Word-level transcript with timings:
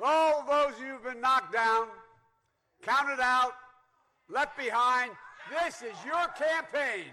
All 0.00 0.44
those 0.46 0.78
who've 0.78 1.02
been 1.02 1.20
knocked 1.20 1.52
down, 1.52 1.88
counted 2.82 3.20
out, 3.20 3.52
left 4.28 4.56
behind, 4.56 5.10
this 5.50 5.82
is 5.82 5.96
your 6.06 6.28
campaign. 6.38 7.10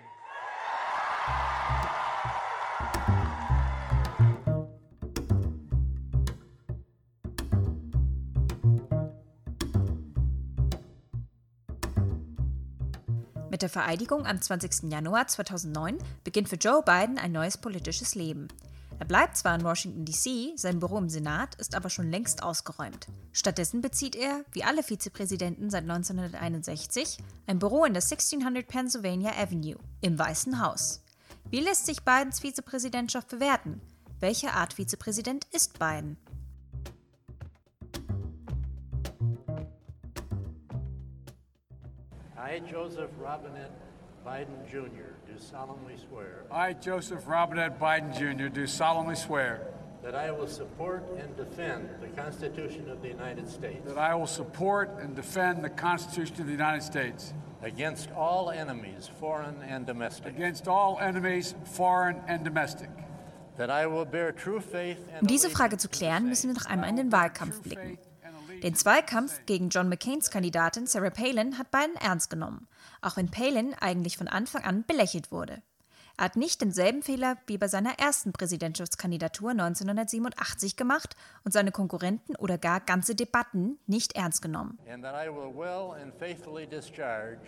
Mit 13.49 13.63
der 13.63 13.69
Vereidigung 13.69 14.27
am 14.27 14.41
20. 14.41 14.91
Januar 14.91 15.27
2009 15.27 15.97
beginnt 16.23 16.49
für 16.49 16.57
Joe 16.57 16.83
Biden 16.83 17.17
ein 17.17 17.31
neues 17.31 17.57
politisches 17.57 18.13
Leben. 18.13 18.49
Er 18.97 19.05
bleibt 19.05 19.35
zwar 19.35 19.55
in 19.55 19.63
Washington, 19.63 20.05
D.C., 20.05 20.53
sein 20.55 20.79
Büro 20.79 20.97
im 20.97 21.09
Senat 21.09 21.55
ist 21.55 21.75
aber 21.75 21.89
schon 21.89 22.09
längst 22.09 22.43
ausgeräumt. 22.43 23.07
Stattdessen 23.33 23.81
bezieht 23.81 24.15
er, 24.15 24.45
wie 24.53 24.63
alle 24.63 24.83
Vizepräsidenten 24.83 25.69
seit 25.69 25.83
1961, 25.83 27.17
ein 27.45 27.59
Büro 27.59 27.83
in 27.83 27.93
der 27.93 28.01
1600 28.01 28.65
Pennsylvania 28.65 29.31
Avenue 29.37 29.75
im 29.99 30.17
Weißen 30.17 30.61
Haus. 30.61 31.03
Wie 31.49 31.59
lässt 31.59 31.85
sich 31.85 32.03
Bidens 32.03 32.39
Vizepräsidentschaft 32.39 33.27
bewerten? 33.27 33.81
Welche 34.21 34.53
Art 34.53 34.73
Vizepräsident 34.73 35.45
ist 35.51 35.77
Biden? 35.77 36.17
I, 42.37 42.61
Joseph 42.71 43.09
Robinette 43.19 43.73
Biden 44.25 44.69
Jr., 44.69 45.13
do 45.27 45.37
solemnly 45.39 45.95
swear 46.09 46.43
I, 46.51 46.73
Joseph 46.73 47.27
Robinette 47.27 47.79
Biden 47.79 48.11
Jr., 48.17 48.47
do 48.47 48.65
solemnly 48.65 49.15
swear 49.15 49.61
that 50.03 50.15
I 50.15 50.31
will 50.31 50.47
support 50.47 51.03
and 51.17 51.35
defend 51.35 51.89
the 52.01 52.07
Constitution 52.21 52.89
of 52.89 53.01
the 53.01 53.09
United 53.09 53.47
States 53.49 53.87
that 53.87 53.97
I 53.97 54.15
will 54.15 54.27
support 54.27 54.89
and 55.01 55.15
defend 55.15 55.63
the 55.63 55.69
Constitution 55.69 56.41
of 56.41 56.45
the 56.47 56.51
United 56.51 56.83
States 56.83 57.33
against 57.61 58.11
all 58.11 58.51
enemies, 58.51 59.09
foreign 59.19 59.55
and 59.67 59.85
domestic, 59.85 60.35
against 60.35 60.67
all 60.67 60.99
enemies, 60.99 61.55
foreign 61.65 62.21
and 62.27 62.43
domestic. 62.43 62.89
that 63.57 63.69
I 63.69 63.87
will 63.87 64.05
bear 64.05 64.31
true 64.33 64.59
faith 64.59 64.97
and 65.13 65.21
Um 65.21 65.27
diese 65.27 65.49
Frage 65.49 65.77
zu 65.77 65.87
klären, 65.87 66.27
müssen 66.27 66.49
wir 66.49 66.55
noch 66.55 66.65
einmal 66.65 66.89
in 66.89 66.97
den 66.97 67.11
Wahlkampf 67.11 67.61
blicken. 67.61 67.97
Den 68.63 68.75
Zweikampf 68.75 69.41
gegen 69.45 69.69
John 69.69 69.89
McCains 69.89 70.31
Kandidatin 70.31 70.87
Sarah 70.87 71.09
Palin 71.09 71.57
hat 71.57 71.71
Biden 71.71 71.95
ernst 71.99 72.29
genommen, 72.29 72.67
auch 73.01 73.17
wenn 73.17 73.29
Palin 73.29 73.75
eigentlich 73.79 74.17
von 74.17 74.27
Anfang 74.27 74.63
an 74.63 74.83
belächelt 74.85 75.31
wurde. 75.31 75.61
Er 76.17 76.25
hat 76.25 76.37
nicht 76.37 76.61
denselben 76.61 77.03
Fehler 77.03 77.37
wie 77.45 77.57
bei 77.57 77.67
seiner 77.67 77.99
ersten 77.99 78.31
Präsidentschaftskandidatur 78.31 79.51
1987 79.51 80.77
gemacht 80.77 81.15
und 81.43 81.51
seine 81.51 81.71
Konkurrenten 81.71 82.35
oder 82.37 82.57
gar 82.57 82.79
ganze 82.79 83.15
Debatten 83.15 83.77
nicht 83.85 84.15
ernst 84.15 84.41
genommen. 84.41 84.79
and 84.89 85.03
that 85.03 85.13
I 85.15 85.27
will 85.29 85.53
well 85.53 86.01
and 86.01 86.13
faithfully 86.17 86.65
discharge 86.65 87.39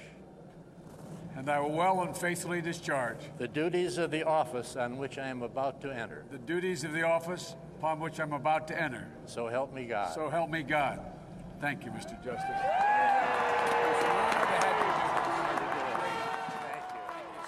And 1.37 1.47
I 1.47 1.59
will 1.59 1.77
well 1.77 1.99
and 2.05 2.17
faithfully 2.17 2.61
discharge 2.61 3.19
the 3.39 3.47
duties 3.47 3.97
of 3.97 4.11
the 4.11 4.25
office 4.25 4.75
on 4.75 4.99
which 4.99 5.17
I 5.17 5.29
am 5.29 5.43
about 5.43 5.79
to 5.81 5.89
enter. 5.89 6.25
the 6.31 6.37
duties 6.39 6.83
of 6.83 6.91
the 6.93 7.03
office 7.03 7.55
upon 7.77 7.99
which 7.99 8.19
I'm 8.19 8.33
about 8.33 8.67
to 8.67 8.75
enter. 8.79 9.07
So 9.25 9.47
help 9.47 9.73
me 9.73 9.85
God. 9.85 10.13
So 10.13 10.29
help 10.29 10.49
me 10.49 10.63
God. 10.63 10.99
Thank 11.61 11.85
you, 11.85 11.91
Mr. 11.91 12.15
Justice. 12.23 12.61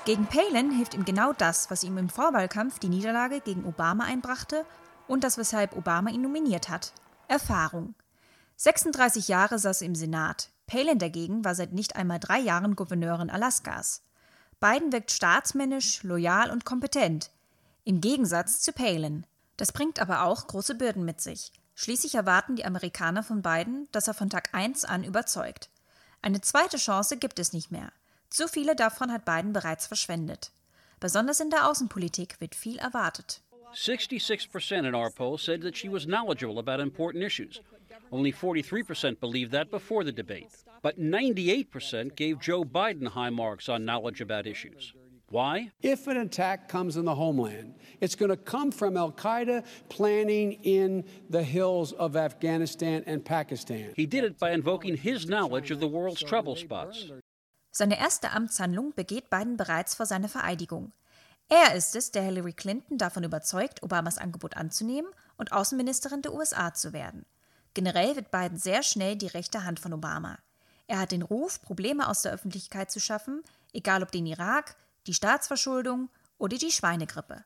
Gegen 0.06 0.26
Palin 0.26 0.72
hilft 0.72 0.96
ihm 0.96 1.06
genau 1.06 1.34
das, 1.34 1.70
was 1.70 1.84
ihm 1.84 1.98
im 1.98 2.10
Vorwahlkampf 2.10 2.80
die 2.80 2.90
Niederlage 2.90 3.42
gegen 3.42 3.66
Obama 3.66 4.06
einbrachte 4.06 4.66
und 5.08 5.24
das, 5.24 5.38
weshalb 5.38 5.76
Obama 5.76 6.10
ihn 6.10 6.22
nominiert 6.22 6.70
hat. 6.70 6.94
Erfahrung. 7.28 7.94
36 8.56 9.28
Jahre 9.28 9.60
saß 9.60 9.82
er 9.82 9.88
im 9.88 9.96
Senat. 9.96 10.50
Palin 10.66 10.98
dagegen 10.98 11.46
war 11.46 11.54
seit 11.54 11.74
nicht 11.74 11.96
einmal 11.96 12.20
drei 12.20 12.40
Jahren 12.40 12.76
Gouverneurin 12.76 13.30
Alaskas. 13.30 14.02
Biden 14.60 14.92
wirkt 14.92 15.12
staatsmännisch, 15.12 16.04
loyal 16.04 16.50
und 16.50 16.66
kompetent. 16.66 17.30
Im 17.84 18.02
Gegensatz 18.02 18.62
zu 18.62 18.74
Palin. 18.74 19.26
Das 19.60 19.74
bringt 19.74 20.00
aber 20.00 20.24
auch 20.24 20.48
große 20.48 20.74
Bürden 20.74 21.04
mit 21.04 21.20
sich. 21.20 21.52
Schließlich 21.76 22.16
erwarten 22.16 22.56
die 22.56 22.64
Amerikaner 22.64 23.24
von 23.24 23.42
Biden, 23.42 23.90
dass 23.92 24.08
er 24.08 24.14
von 24.14 24.30
Tag 24.30 24.54
1 24.54 24.86
an 24.86 25.04
überzeugt. 25.04 25.70
Eine 26.22 26.40
zweite 26.40 26.78
Chance 26.78 27.18
gibt 27.18 27.40
es 27.40 27.52
nicht 27.52 27.70
mehr. 27.70 27.92
Zu 28.30 28.48
viele 28.48 28.74
davon 28.74 29.12
hat 29.12 29.26
Biden 29.26 29.52
bereits 29.52 29.86
verschwendet. 29.86 30.52
Besonders 31.02 31.42
in 31.42 31.50
der 31.50 31.70
Außenpolitik 31.70 32.40
wird 32.40 32.56
viel 32.56 32.78
erwartet. 32.78 33.42
66% 33.76 34.88
in 34.88 34.96
our 34.96 35.12
poll 35.12 35.38
said 35.38 35.62
that 35.62 35.76
she 35.76 35.92
was 35.92 36.06
knowledgeable 36.06 36.58
about 36.58 36.82
important 36.82 37.22
issues. 37.22 37.60
Only 38.12 38.32
43% 38.32 39.20
believed 39.20 39.52
that 39.52 39.70
before 39.70 40.06
the 40.06 40.14
debate. 40.14 40.48
But 40.82 40.98
98% 40.98 42.16
gave 42.16 42.40
Joe 42.40 42.64
Biden 42.64 43.08
high 43.10 43.30
marks 43.30 43.68
on 43.68 43.84
knowledge 43.84 44.22
about 44.22 44.48
issues. 44.48 44.94
Why? 45.32 45.72
If 45.84 46.08
an 46.08 46.18
attack 46.18 46.68
comes 46.70 46.98
in 46.98 47.06
the 47.06 47.14
homeland, 47.14 47.76
it's 48.02 48.16
going 48.16 48.32
to 48.32 48.38
come 48.38 48.72
from 48.72 48.98
Al 48.98 49.12
Qaeda 49.12 49.64
planning 49.88 50.54
in 50.64 51.04
the 51.30 51.44
hills 51.44 51.94
of 51.94 52.16
Afghanistan 52.16 53.04
and 53.06 53.24
Pakistan. 53.24 53.94
He 53.96 54.08
did 54.08 54.24
it 54.24 54.40
by 54.40 54.52
invoking 54.52 54.98
his 54.98 55.28
knowledge 55.28 55.70
of 55.70 55.80
the 55.80 55.88
world's 55.88 56.24
trouble 56.24 56.56
spots. 56.56 57.12
Seine 57.72 58.00
erste 58.00 58.32
Amtshandlung 58.32 58.94
begeht 58.96 59.30
Biden 59.30 59.56
bereits 59.56 59.94
vor 59.94 60.08
seiner 60.08 60.30
Vereidigung. 60.30 60.92
Er 61.48 61.76
ist 61.76 61.96
es, 61.96 62.12
der 62.12 62.24
Hillary 62.24 62.54
Clinton 62.54 62.98
davon 62.98 63.24
überzeugt, 63.24 63.84
Obamas 63.84 64.18
Angebot 64.18 64.58
anzunehmen 64.58 65.12
und 65.38 65.52
Außenministerin 65.52 66.24
der 66.24 66.34
USA 66.34 66.74
zu 66.74 66.92
werden. 66.92 67.26
Generell 67.76 68.16
wird 68.16 68.32
Biden 68.32 68.58
sehr 68.58 68.82
schnell 68.82 69.16
die 69.16 69.28
rechte 69.28 69.64
Hand 69.64 69.80
von 69.80 69.94
Obama. 69.94 70.40
Er 70.88 71.00
hat 71.00 71.12
den 71.12 71.22
Ruf, 71.22 71.62
Probleme 71.62 72.08
aus 72.08 72.24
der 72.24 72.34
Öffentlichkeit 72.34 72.90
zu 72.90 73.00
schaffen, 73.00 73.44
egal 73.74 74.02
ob 74.02 74.12
den 74.12 74.26
Irak, 74.26 74.76
die 75.10 75.16
Staatsverschuldung 75.16 76.10
oder 76.38 76.58
die 76.58 76.72
Schweinegrippe. 76.72 77.44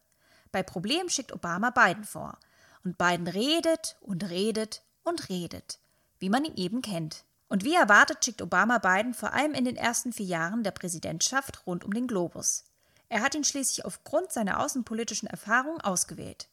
Bei 0.52 0.64
Problemen 0.64 1.10
schickt 1.10 1.32
Obama 1.32 1.70
Biden 1.70 2.04
vor. 2.04 2.38
Und 2.84 2.98
Biden 2.98 3.28
redet 3.28 3.96
und 4.02 4.30
redet 4.30 4.84
und 5.04 5.30
redet, 5.30 5.80
wie 6.20 6.28
man 6.28 6.44
ihn 6.44 6.58
eben 6.58 6.82
kennt. 6.82 7.24
Und 7.48 7.64
wie 7.64 7.74
erwartet 7.74 8.26
schickt 8.26 8.42
Obama 8.42 8.80
Biden 8.80 9.14
vor 9.14 9.32
allem 9.32 9.54
in 9.54 9.64
den 9.64 9.78
ersten 9.78 10.12
vier 10.12 10.26
Jahren 10.26 10.64
der 10.64 10.72
Präsidentschaft 10.72 11.66
rund 11.66 11.86
um 11.86 11.94
den 11.94 12.06
Globus. 12.06 12.66
Er 13.08 13.22
hat 13.22 13.34
ihn 13.34 13.46
schließlich 13.46 13.86
aufgrund 13.86 14.34
seiner 14.34 14.60
außenpolitischen 14.60 15.30
Erfahrung 15.30 15.80
ausgewählt. 15.80 16.50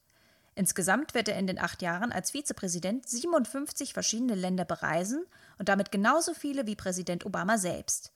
Insgesamt 0.54 1.14
wird 1.14 1.26
er 1.26 1.38
in 1.38 1.48
den 1.48 1.58
acht 1.58 1.82
Jahren 1.82 2.12
als 2.12 2.30
Vizepräsident 2.30 3.08
57 3.08 3.94
verschiedene 3.94 4.36
Länder 4.36 4.64
bereisen 4.64 5.26
und 5.58 5.68
damit 5.68 5.90
genauso 5.90 6.34
viele 6.34 6.66
wie 6.66 6.76
Präsident 6.76 7.26
Obama 7.26 7.58
selbst. 7.58 8.12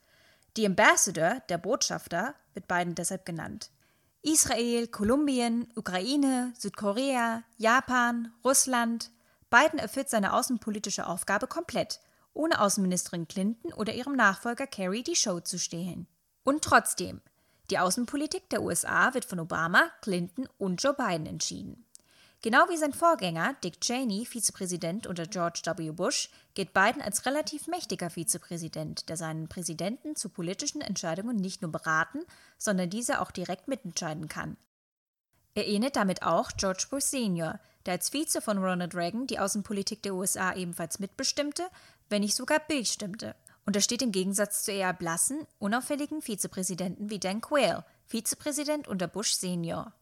Die 0.56 0.66
Ambassador, 0.66 1.40
der 1.48 1.58
Botschafter, 1.58 2.34
wird 2.52 2.68
Biden 2.68 2.94
deshalb 2.94 3.26
genannt. 3.26 3.70
Israel, 4.22 4.86
Kolumbien, 4.86 5.68
Ukraine, 5.74 6.52
Südkorea, 6.56 7.42
Japan, 7.56 8.32
Russland. 8.44 9.10
Biden 9.50 9.78
erfüllt 9.78 10.08
seine 10.08 10.32
außenpolitische 10.32 11.06
Aufgabe 11.06 11.48
komplett, 11.48 12.00
ohne 12.32 12.60
Außenministerin 12.60 13.26
Clinton 13.26 13.72
oder 13.72 13.94
ihrem 13.94 14.14
Nachfolger 14.14 14.66
Kerry 14.66 15.02
die 15.02 15.16
Show 15.16 15.40
zu 15.40 15.58
stehlen. 15.58 16.06
Und 16.44 16.62
trotzdem, 16.62 17.20
die 17.70 17.78
Außenpolitik 17.78 18.48
der 18.50 18.62
USA 18.62 19.12
wird 19.12 19.24
von 19.24 19.40
Obama, 19.40 19.90
Clinton 20.02 20.48
und 20.58 20.82
Joe 20.82 20.94
Biden 20.94 21.26
entschieden. 21.26 21.83
Genau 22.44 22.68
wie 22.68 22.76
sein 22.76 22.92
Vorgänger, 22.92 23.56
Dick 23.64 23.80
Cheney, 23.80 24.26
Vizepräsident 24.26 25.06
unter 25.06 25.24
George 25.26 25.62
W. 25.64 25.92
Bush, 25.92 26.28
geht 26.52 26.74
Biden 26.74 27.00
als 27.00 27.24
relativ 27.24 27.68
mächtiger 27.68 28.10
Vizepräsident, 28.10 29.08
der 29.08 29.16
seinen 29.16 29.48
Präsidenten 29.48 30.14
zu 30.14 30.28
politischen 30.28 30.82
Entscheidungen 30.82 31.36
nicht 31.36 31.62
nur 31.62 31.72
beraten, 31.72 32.18
sondern 32.58 32.90
diese 32.90 33.22
auch 33.22 33.30
direkt 33.30 33.66
mitentscheiden 33.66 34.28
kann. 34.28 34.58
Er 35.54 35.66
ähnelt 35.66 35.96
damit 35.96 36.22
auch 36.22 36.50
George 36.54 36.84
Bush 36.90 37.04
Senior, 37.04 37.60
der 37.86 37.94
als 37.94 38.12
Vize 38.12 38.42
von 38.42 38.58
Ronald 38.58 38.94
Reagan 38.94 39.26
die 39.26 39.38
Außenpolitik 39.38 40.02
der 40.02 40.14
USA 40.14 40.54
ebenfalls 40.54 40.98
mitbestimmte, 40.98 41.66
wenn 42.10 42.20
nicht 42.20 42.36
sogar 42.36 42.58
bildstimmte. 42.58 43.36
Und 43.64 43.74
er 43.74 43.80
steht 43.80 44.02
im 44.02 44.12
Gegensatz 44.12 44.64
zu 44.64 44.72
eher 44.72 44.92
blassen, 44.92 45.46
unauffälligen 45.58 46.20
Vizepräsidenten 46.20 47.08
wie 47.08 47.18
Dan 47.18 47.40
Quayle, 47.40 47.86
Vizepräsident 48.06 48.86
unter 48.86 49.08
Bush 49.08 49.32
Senior. 49.32 49.94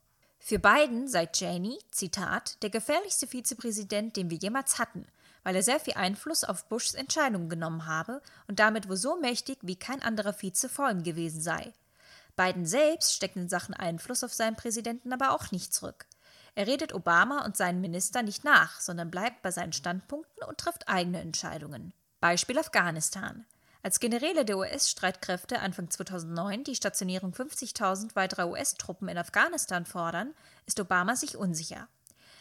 Für 0.44 0.58
Biden 0.58 1.06
sei 1.06 1.26
Cheney, 1.26 1.78
Zitat, 1.92 2.60
der 2.64 2.70
gefährlichste 2.70 3.28
Vizepräsident, 3.28 4.16
den 4.16 4.28
wir 4.28 4.38
jemals 4.38 4.80
hatten, 4.80 5.06
weil 5.44 5.54
er 5.54 5.62
sehr 5.62 5.78
viel 5.78 5.94
Einfluss 5.94 6.42
auf 6.42 6.68
Bushs 6.68 6.94
Entscheidungen 6.94 7.48
genommen 7.48 7.86
habe 7.86 8.20
und 8.48 8.58
damit 8.58 8.88
wohl 8.88 8.96
so 8.96 9.14
mächtig 9.14 9.58
wie 9.62 9.76
kein 9.76 10.02
anderer 10.02 10.32
Vize 10.32 10.68
vor 10.68 10.90
ihm 10.90 11.04
gewesen 11.04 11.40
sei. 11.40 11.72
Biden 12.34 12.66
selbst 12.66 13.14
steckt 13.14 13.36
in 13.36 13.48
Sachen 13.48 13.72
Einfluss 13.72 14.24
auf 14.24 14.34
seinen 14.34 14.56
Präsidenten 14.56 15.12
aber 15.12 15.30
auch 15.30 15.52
nicht 15.52 15.72
zurück. 15.72 16.06
Er 16.56 16.66
redet 16.66 16.92
Obama 16.92 17.44
und 17.44 17.56
seinen 17.56 17.80
Ministern 17.80 18.24
nicht 18.24 18.42
nach, 18.42 18.80
sondern 18.80 19.12
bleibt 19.12 19.42
bei 19.42 19.52
seinen 19.52 19.72
Standpunkten 19.72 20.42
und 20.42 20.58
trifft 20.58 20.88
eigene 20.88 21.20
Entscheidungen. 21.20 21.92
Beispiel 22.20 22.58
Afghanistan. 22.58 23.46
Als 23.84 23.98
Generäle 23.98 24.44
der 24.44 24.58
US-Streitkräfte 24.58 25.58
Anfang 25.58 25.90
2009 25.90 26.62
die 26.62 26.76
Stationierung 26.76 27.32
50.000 27.32 28.14
weiterer 28.14 28.48
US-Truppen 28.48 29.08
in 29.08 29.18
Afghanistan 29.18 29.86
fordern, 29.86 30.34
ist 30.66 30.78
Obama 30.78 31.16
sich 31.16 31.36
unsicher. 31.36 31.88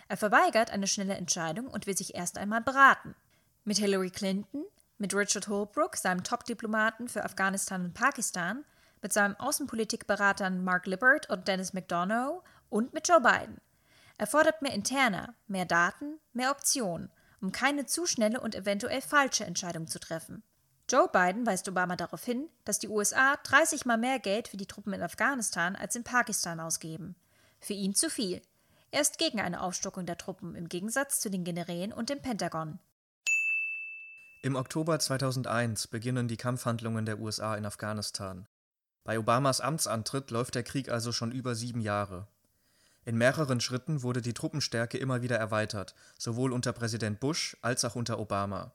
Er 0.08 0.18
verweigert 0.18 0.70
eine 0.70 0.86
schnelle 0.86 1.16
Entscheidung 1.16 1.68
und 1.68 1.88
will 1.88 1.98
sich 1.98 2.14
erst 2.14 2.38
einmal 2.38 2.62
beraten. 2.62 3.16
Mit 3.64 3.80
Hillary 3.80 4.12
Clinton, 4.12 4.66
mit 5.00 5.16
Richard 5.16 5.48
Holbrooke, 5.48 5.98
seinem 5.98 6.24
Top-Diplomaten 6.24 7.10
für 7.10 7.26
Afghanistan 7.26 7.86
und 7.86 7.96
Pakistan, 7.96 8.64
mit 9.02 9.12
seinen 9.12 9.36
Außenpolitikberatern 9.36 10.64
Mark 10.64 10.86
Lippert 10.86 11.28
und 11.32 11.48
Dennis 11.48 11.74
McDonough 11.74 12.44
und 12.70 12.94
mit 12.94 13.08
Joe 13.08 13.20
Biden. 13.20 13.60
Er 14.20 14.28
fordert 14.28 14.62
mehr 14.62 14.74
Interner, 14.74 15.34
mehr 15.48 15.66
Daten, 15.66 16.20
mehr 16.34 16.52
Optionen, 16.52 17.10
um 17.42 17.52
keine 17.52 17.88
zu 17.88 18.06
schnelle 18.06 18.40
und 18.40 18.54
eventuell 18.54 19.02
falsche 19.02 19.46
Entscheidung 19.46 19.88
zu 19.88 20.00
treffen. 20.00 20.44
Joe 20.92 21.08
Biden 21.08 21.46
weist 21.46 21.70
Obama 21.70 21.96
darauf 21.96 22.26
hin, 22.26 22.50
dass 22.66 22.78
die 22.78 22.90
USA 22.90 23.38
30 23.44 23.86
mal 23.86 23.98
mehr 23.98 24.20
Geld 24.20 24.50
für 24.50 24.58
die 24.58 24.66
Truppen 24.66 24.92
in 24.92 25.02
Afghanistan 25.02 25.78
als 25.78 25.96
in 25.96 26.04
Pakistan 26.04 26.60
ausgeben. 26.60 27.16
Für 27.62 27.72
ihn 27.72 27.96
zu 27.96 28.10
viel. 28.10 28.42
Er 28.90 29.00
ist 29.00 29.18
gegen 29.18 29.40
eine 29.40 29.62
Aufstockung 29.62 30.06
der 30.06 30.18
Truppen 30.18 30.54
im 30.54 30.68
Gegensatz 30.68 31.22
zu 31.22 31.30
den 31.30 31.46
Generälen 31.46 31.94
und 31.94 32.10
dem 32.10 32.22
Pentagon. 32.22 32.78
Im 34.44 34.58
Oktober 34.58 35.00
2001 35.00 35.88
beginnen 35.88 36.28
die 36.28 36.36
Kampfhandlungen 36.36 37.06
der 37.06 37.22
USA 37.22 37.56
in 37.56 37.66
Afghanistan. 37.66 38.46
Bei 39.06 39.18
Obamas 39.18 39.62
Amtsantritt 39.62 40.30
läuft 40.30 40.56
der 40.56 40.64
Krieg 40.64 40.90
also 40.90 41.14
schon 41.14 41.32
über 41.32 41.56
sieben 41.56 41.80
Jahre. 41.80 42.28
In 43.06 43.18
mehreren 43.18 43.62
Schritten 43.62 44.04
wurde 44.04 44.22
die 44.22 44.34
Truppenstärke 44.34 44.98
immer 44.98 45.22
wieder 45.22 45.38
erweitert, 45.38 45.96
sowohl 46.18 46.52
unter 46.52 46.74
Präsident 46.74 47.22
Bush 47.22 47.56
als 47.62 47.86
auch 47.86 47.96
unter 47.96 48.20
Obama. 48.20 48.74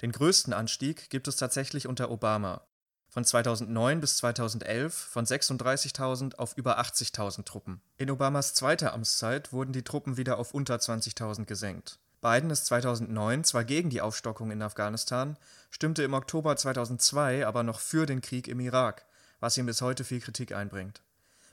Den 0.00 0.12
größten 0.12 0.52
Anstieg 0.52 1.10
gibt 1.10 1.26
es 1.26 1.36
tatsächlich 1.36 1.88
unter 1.88 2.10
Obama. 2.10 2.62
Von 3.08 3.24
2009 3.24 4.00
bis 4.00 4.18
2011 4.18 4.94
von 4.94 5.24
36.000 5.24 6.36
auf 6.36 6.56
über 6.56 6.78
80.000 6.78 7.44
Truppen. 7.44 7.80
In 7.96 8.10
Obamas 8.10 8.54
zweiter 8.54 8.92
Amtszeit 8.92 9.52
wurden 9.52 9.72
die 9.72 9.82
Truppen 9.82 10.16
wieder 10.16 10.38
auf 10.38 10.54
unter 10.54 10.76
20.000 10.76 11.46
gesenkt. 11.46 11.98
Biden 12.20 12.50
ist 12.50 12.66
2009 12.66 13.44
zwar 13.44 13.64
gegen 13.64 13.90
die 13.90 14.00
Aufstockung 14.00 14.50
in 14.50 14.62
Afghanistan, 14.62 15.36
stimmte 15.70 16.02
im 16.02 16.14
Oktober 16.14 16.56
2002 16.56 17.46
aber 17.46 17.62
noch 17.62 17.80
für 17.80 18.06
den 18.06 18.20
Krieg 18.20 18.46
im 18.46 18.60
Irak, 18.60 19.06
was 19.40 19.56
ihm 19.56 19.66
bis 19.66 19.82
heute 19.82 20.04
viel 20.04 20.20
Kritik 20.20 20.52
einbringt. 20.52 21.02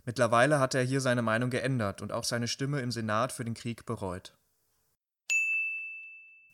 Mittlerweile 0.06 0.60
hat 0.60 0.76
er 0.76 0.84
hier 0.84 1.02
seine 1.02 1.24
Meinung 1.24 1.50
geändert 1.50 2.04
und 2.04 2.12
auch 2.12 2.24
seine 2.24 2.48
Stimme 2.48 2.82
im 2.82 2.92
Senat 2.92 3.32
für 3.32 3.44
den 3.44 3.56
Krieg 3.56 3.88
bereut. 3.88 4.35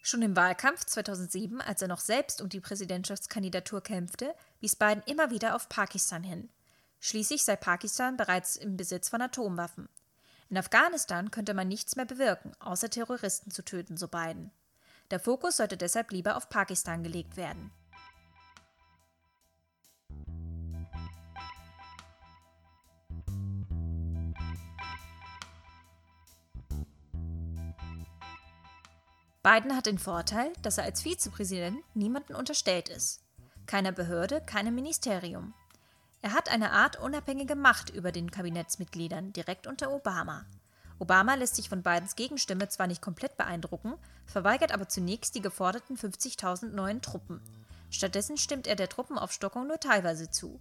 Schon 0.04 0.24
im 0.24 0.36
Wahlkampf 0.36 0.86
2007, 0.86 1.62
als 1.62 1.82
er 1.82 1.88
noch 1.88 2.00
selbst 2.00 2.42
um 2.42 2.50
die 2.50 2.60
Präsidentschaftskandidatur 2.60 3.82
kämpfte, 3.82 4.34
wies 4.60 4.76
Biden 4.76 5.04
immer 5.06 5.30
wieder 5.30 5.56
auf 5.56 5.70
Pakistan 5.70 6.24
hin. 6.24 6.50
Schließlich 7.00 7.44
sei 7.44 7.56
Pakistan 7.56 8.18
bereits 8.18 8.56
im 8.56 8.78
Besitz 8.78 9.10
von 9.10 9.22
Atomwaffen. 9.22 9.90
In 10.50 10.58
Afghanistan 10.58 11.30
könnte 11.30 11.54
man 11.54 11.68
nichts 11.68 11.96
mehr 11.96 12.06
bewirken, 12.06 12.52
außer 12.60 12.90
Terroristen 12.90 13.52
zu 13.52 13.64
töten, 13.64 13.96
so 13.96 14.08
Biden. 14.08 14.52
Der 15.12 15.20
Fokus 15.20 15.58
sollte 15.58 15.78
deshalb 15.78 16.12
lieber 16.12 16.36
auf 16.36 16.50
Pakistan 16.50 17.04
gelegt 17.04 17.38
werden. 17.38 17.72
Biden 29.44 29.76
hat 29.76 29.88
den 29.88 29.98
Vorteil, 29.98 30.54
dass 30.62 30.78
er 30.78 30.84
als 30.84 31.02
Vizepräsident 31.02 31.84
niemanden 31.96 32.36
unterstellt 32.36 32.90
ist. 32.90 33.22
Keiner 33.66 33.92
Behörde, 33.92 34.40
keinem 34.42 34.76
Ministerium. 34.76 35.56
Er 36.22 36.34
hat 36.34 36.50
eine 36.50 36.72
Art 36.72 37.00
unabhängige 37.00 37.56
Macht 37.56 37.90
über 37.90 38.12
den 38.12 38.30
Kabinettsmitgliedern 38.30 39.34
direkt 39.34 39.66
unter 39.66 39.92
Obama. 39.92 40.46
Obama 41.00 41.34
lässt 41.34 41.56
sich 41.56 41.70
von 41.70 41.82
Bidens 41.82 42.16
Gegenstimme 42.16 42.70
zwar 42.70 42.86
nicht 42.86 43.02
komplett 43.02 43.36
beeindrucken, 43.36 43.96
verweigert 44.28 44.72
aber 44.72 44.88
zunächst 44.88 45.34
die 45.34 45.42
geforderten 45.42 45.98
50.000 45.98 46.68
neuen 46.68 47.02
Truppen. 47.02 47.42
Stattdessen 47.90 48.38
stimmt 48.38 48.68
er 48.68 48.76
der 48.76 48.90
Truppenaufstockung 48.90 49.66
nur 49.66 49.80
teilweise 49.80 50.30
zu. 50.30 50.60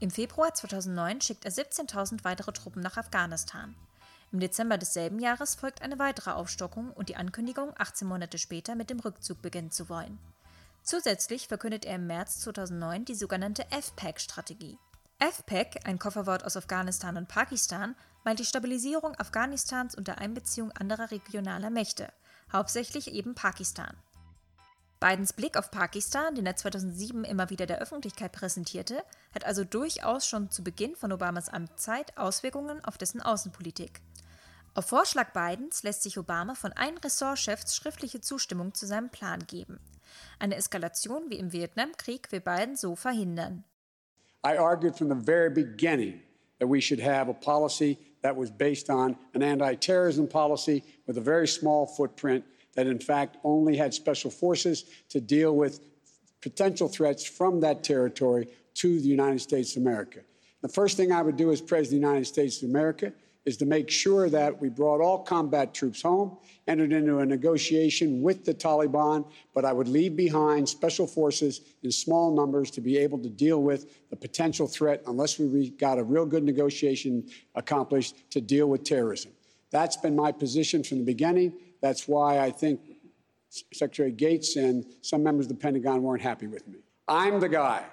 Im 0.00 0.10
Februar 0.10 0.52
2009 0.52 1.20
schickt 1.20 1.44
er 1.44 1.52
17.000 1.52 2.24
weitere 2.24 2.50
Truppen 2.50 2.82
nach 2.82 2.96
Afghanistan. 2.96 3.76
Im 4.30 4.40
Dezember 4.40 4.76
desselben 4.76 5.20
Jahres 5.20 5.54
folgt 5.54 5.82
eine 5.82 5.98
weitere 5.98 6.30
Aufstockung 6.30 6.92
und 6.92 7.08
die 7.08 7.16
Ankündigung, 7.16 7.72
18 7.78 8.06
Monate 8.06 8.38
später 8.38 8.74
mit 8.74 8.90
dem 8.90 9.00
Rückzug 9.00 9.40
beginnen 9.40 9.70
zu 9.70 9.88
wollen. 9.88 10.18
Zusätzlich 10.82 11.48
verkündet 11.48 11.84
er 11.84 11.96
im 11.96 12.06
März 12.06 12.40
2009 12.40 13.06
die 13.06 13.14
sogenannte 13.14 13.64
FPAC-Strategie. 13.70 14.78
FPAC, 15.18 15.80
ein 15.84 15.98
Kofferwort 15.98 16.44
aus 16.44 16.56
Afghanistan 16.56 17.16
und 17.16 17.28
Pakistan, 17.28 17.96
meint 18.24 18.38
die 18.38 18.44
Stabilisierung 18.44 19.14
Afghanistans 19.18 19.94
unter 19.94 20.18
Einbeziehung 20.18 20.72
anderer 20.72 21.10
regionaler 21.10 21.70
Mächte, 21.70 22.12
hauptsächlich 22.52 23.12
eben 23.12 23.34
Pakistan. 23.34 23.96
Bidens 25.00 25.32
Blick 25.32 25.56
auf 25.56 25.70
Pakistan, 25.70 26.34
den 26.34 26.44
er 26.44 26.56
2007 26.56 27.22
immer 27.22 27.50
wieder 27.50 27.66
der 27.66 27.80
Öffentlichkeit 27.80 28.32
präsentierte, 28.32 29.04
hat 29.32 29.44
also 29.44 29.62
durchaus 29.62 30.26
schon 30.26 30.50
zu 30.50 30.64
Beginn 30.64 30.96
von 30.96 31.12
Obamas 31.12 31.48
Amtszeit 31.48 32.16
Auswirkungen 32.18 32.84
auf 32.84 32.98
dessen 32.98 33.22
Außenpolitik. 33.22 34.00
Auf 34.74 34.86
Vorschlag 34.86 35.32
Bidens 35.32 35.84
lässt 35.84 36.02
sich 36.02 36.18
Obama 36.18 36.56
von 36.56 36.72
allen 36.72 36.98
Ressortchefs 36.98 37.76
schriftliche 37.76 38.20
Zustimmung 38.20 38.74
zu 38.74 38.86
seinem 38.86 39.10
Plan 39.10 39.46
geben. 39.46 39.78
Eine 40.40 40.56
Eskalation 40.56 41.30
wie 41.30 41.38
im 41.38 41.52
Vietnamkrieg 41.52 42.32
will 42.32 42.40
Biden 42.40 42.74
so 42.74 42.96
verhindern. 42.96 43.64
I 44.44 44.56
argued 44.56 44.96
from 44.96 45.08
the 45.08 45.24
very 45.24 45.50
beginning 45.50 46.22
that 46.58 46.68
we 46.68 46.80
should 46.80 47.00
have 47.00 47.28
a 47.28 47.34
policy 47.34 47.98
that 48.22 48.36
was 48.36 48.50
based 48.50 48.90
on 48.90 49.16
an 49.34 49.42
anti-terrorism 49.42 50.28
policy 50.28 50.82
with 51.06 51.16
a 51.18 51.20
very 51.20 51.46
small 51.46 51.86
footprint 51.86 52.44
that 52.74 52.86
in 52.86 52.98
fact 52.98 53.36
only 53.44 53.76
had 53.76 53.92
special 53.94 54.30
forces 54.30 54.84
to 55.08 55.20
deal 55.20 55.56
with 55.56 55.80
potential 56.40 56.88
threats 56.88 57.24
from 57.24 57.60
that 57.60 57.82
territory 57.82 58.48
to 58.74 59.00
the 59.00 59.08
United 59.08 59.40
States 59.40 59.76
of 59.76 59.82
America. 59.82 60.20
The 60.62 60.68
first 60.68 60.96
thing 60.96 61.12
I 61.12 61.22
would 61.22 61.36
do 61.36 61.50
as 61.50 61.60
President 61.60 61.86
of 61.86 62.02
the 62.02 62.08
United 62.08 62.26
States 62.26 62.62
of 62.62 62.68
America 62.68 63.12
is 63.44 63.56
to 63.56 63.64
make 63.64 63.88
sure 63.88 64.28
that 64.28 64.60
we 64.60 64.68
brought 64.68 65.00
all 65.00 65.20
combat 65.20 65.72
troops 65.72 66.02
home, 66.02 66.36
entered 66.66 66.92
into 66.92 67.18
a 67.20 67.24
negotiation 67.24 68.20
with 68.20 68.44
the 68.44 68.52
Taliban, 68.52 69.24
but 69.54 69.64
I 69.64 69.72
would 69.72 69.88
leave 69.88 70.16
behind 70.16 70.68
special 70.68 71.06
forces 71.06 71.62
in 71.82 71.90
small 71.90 72.34
numbers 72.34 72.70
to 72.72 72.82
be 72.82 72.98
able 72.98 73.18
to 73.20 73.30
deal 73.30 73.62
with 73.62 74.10
the 74.10 74.16
potential 74.16 74.66
threat 74.66 75.02
unless 75.06 75.38
we 75.38 75.70
got 75.70 75.98
a 75.98 76.04
real 76.04 76.26
good 76.26 76.44
negotiation 76.44 77.26
accomplished 77.54 78.30
to 78.32 78.40
deal 78.42 78.66
with 78.66 78.84
terrorism. 78.84 79.32
That's 79.70 79.96
been 79.96 80.14
my 80.14 80.30
position 80.30 80.82
from 80.82 80.98
the 80.98 81.04
beginning. 81.04 81.54
That's 81.80 82.08
why 82.08 82.40
I 82.40 82.50
think 82.50 82.80
Secretary 83.72 84.12
Gates 84.12 84.56
and 84.56 84.84
some 85.02 85.22
members 85.22 85.46
of 85.46 85.50
the 85.50 85.54
Pentagon 85.56 86.02
weren't 86.02 86.22
happy 86.22 86.46
with 86.46 86.66
me. 86.66 86.78
I'm 87.06 87.40
the 87.40 87.48
guy 87.48 87.84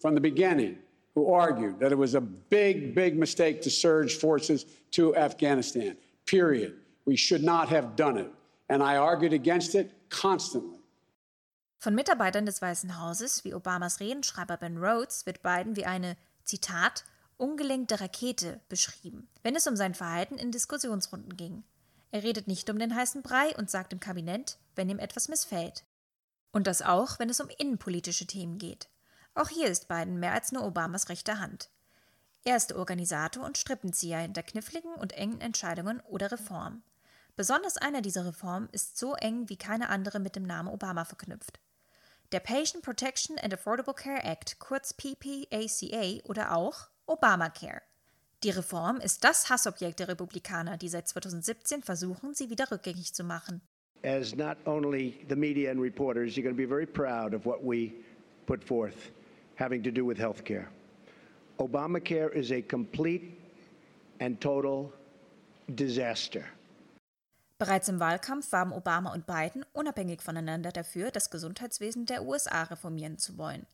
from 0.00 0.14
the 0.14 0.20
beginning 0.20 0.78
who 1.14 1.32
argued 1.32 1.80
that 1.80 1.92
it 1.92 1.98
was 1.98 2.14
a 2.14 2.20
big, 2.20 2.94
big 2.94 3.18
mistake 3.18 3.60
to 3.62 3.70
surge 3.70 4.16
forces 4.16 4.64
to 4.92 5.16
Afghanistan. 5.16 5.96
Period. 6.26 6.74
We 7.04 7.16
should 7.16 7.42
not 7.42 7.68
have 7.68 7.96
done 7.96 8.18
it. 8.18 8.30
And 8.68 8.82
I 8.82 8.96
argued 8.96 9.32
against 9.32 9.74
it 9.74 9.90
constantly. 10.10 10.78
Von 11.78 11.94
Mitarbeitern 11.94 12.44
des 12.44 12.60
Weißen 12.60 13.00
Hauses, 13.00 13.42
wie 13.42 13.54
Obamas 13.54 14.00
Redenschreiber 14.00 14.58
Ben 14.58 14.76
Rhodes, 14.76 15.24
wird 15.24 15.42
Biden 15.42 15.76
wie 15.76 15.86
eine, 15.86 16.16
Zitat, 16.44 17.04
ungelenkte 17.38 18.00
Rakete 18.00 18.60
beschrieben, 18.68 19.28
wenn 19.42 19.56
es 19.56 19.66
um 19.66 19.76
sein 19.76 19.94
Verhalten 19.94 20.36
in 20.36 20.52
Diskussionsrunden 20.52 21.36
ging. 21.36 21.64
Er 22.10 22.22
redet 22.22 22.48
nicht 22.48 22.68
um 22.70 22.78
den 22.78 22.94
heißen 22.94 23.22
Brei 23.22 23.54
und 23.56 23.70
sagt 23.70 23.92
im 23.92 24.00
Kabinett, 24.00 24.58
wenn 24.74 24.90
ihm 24.90 24.98
etwas 24.98 25.28
missfällt. 25.28 25.84
Und 26.52 26.66
das 26.66 26.82
auch, 26.82 27.18
wenn 27.18 27.30
es 27.30 27.40
um 27.40 27.48
innenpolitische 27.58 28.26
Themen 28.26 28.58
geht. 28.58 28.88
Auch 29.34 29.48
hier 29.48 29.68
ist 29.68 29.86
Biden 29.86 30.18
mehr 30.18 30.32
als 30.32 30.50
nur 30.50 30.64
Obamas 30.64 31.08
rechte 31.08 31.38
Hand. 31.38 31.70
Er 32.42 32.56
ist 32.56 32.72
Organisator 32.72 33.44
und 33.44 33.58
Strippenzieher 33.58 34.18
hinter 34.18 34.42
kniffligen 34.42 34.92
und 34.94 35.12
engen 35.12 35.40
Entscheidungen 35.40 36.00
oder 36.00 36.32
Reformen. 36.32 36.82
Besonders 37.36 37.76
einer 37.76 38.02
dieser 38.02 38.26
Reformen 38.26 38.68
ist 38.72 38.98
so 38.98 39.14
eng 39.14 39.48
wie 39.48 39.56
keine 39.56 39.88
andere 39.88 40.18
mit 40.18 40.36
dem 40.36 40.42
Namen 40.42 40.68
Obama 40.68 41.04
verknüpft. 41.04 41.60
Der 42.32 42.40
Patient 42.40 42.82
Protection 42.82 43.38
and 43.38 43.54
Affordable 43.54 43.94
Care 43.94 44.22
Act, 44.22 44.58
kurz 44.58 44.94
PPACA 44.94 46.22
oder 46.24 46.54
auch 46.54 46.88
Obamacare. 47.06 47.82
Die 48.42 48.50
Reform 48.50 48.96
ist 48.96 49.22
das 49.24 49.50
Hassobjekt 49.50 50.00
der 50.00 50.08
Republikaner, 50.08 50.78
die 50.78 50.88
seit 50.88 51.06
2017 51.06 51.82
versuchen, 51.82 52.32
sie 52.32 52.48
wieder 52.48 52.70
rückgängig 52.70 53.12
zu 53.12 53.22
machen. 53.22 53.60
As 54.02 54.34
not 54.34 54.56
only 54.64 55.20
the 55.28 55.36
media 55.36 55.70
and 55.70 55.78
reporters, 55.78 56.36
you're 56.36 56.42
going 56.42 56.56
to 56.56 56.62
be 56.62 56.66
very 56.66 56.86
proud 56.86 57.34
of 57.34 57.44
what 57.44 57.62
we 57.62 57.92
put 58.46 58.64
forth 58.64 59.12
having 59.56 59.82
to 59.82 59.90
do 59.90 60.06
with 60.06 60.18
health 60.18 60.42
care. 60.44 60.68
Obamacare 61.58 62.32
is 62.32 62.50
a 62.50 62.62
complete 62.62 63.36
and 64.20 64.40
total 64.40 64.90
disaster. 65.68 66.44
Bereits 67.58 67.90
im 67.90 68.00
Wahlkampf 68.00 68.52
warben 68.52 68.72
Obama 68.72 69.12
und 69.12 69.26
Biden 69.26 69.66
unabhängig 69.74 70.22
voneinander 70.22 70.72
dafür, 70.72 71.10
das 71.10 71.28
Gesundheitswesen 71.28 72.06
der 72.06 72.24
USA 72.24 72.62
reformieren 72.62 73.18
zu 73.18 73.36
wollen. 73.36 73.66